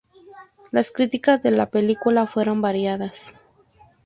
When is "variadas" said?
2.59-3.35